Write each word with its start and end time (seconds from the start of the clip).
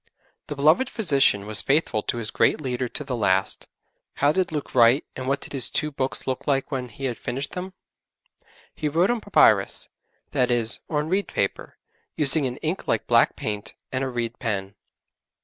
The 0.47 0.55
beloved 0.55 0.89
physician 0.89 1.45
was 1.45 1.61
faithful 1.61 2.01
to 2.01 2.17
his 2.17 2.31
great 2.31 2.59
leader 2.59 2.89
to 2.89 3.03
the 3.03 3.15
last. 3.15 3.67
How 4.15 4.31
did 4.31 4.51
Luke 4.51 4.73
write, 4.73 5.05
and 5.15 5.27
what 5.27 5.41
did 5.41 5.53
his 5.53 5.69
two 5.69 5.91
books 5.91 6.25
look 6.25 6.47
like 6.47 6.71
when 6.71 6.89
he 6.89 7.05
had 7.05 7.19
finished 7.19 7.51
them? 7.51 7.73
He 8.73 8.89
wrote 8.89 9.11
on 9.11 9.21
papyrus 9.21 9.89
that 10.31 10.49
is, 10.49 10.79
on 10.89 11.07
reed 11.07 11.27
paper, 11.27 11.77
using 12.15 12.47
an 12.47 12.57
ink 12.63 12.87
like 12.87 13.05
black 13.05 13.35
paint, 13.35 13.75
and 13.91 14.03
a 14.03 14.09
reed 14.09 14.39
pen. 14.39 14.73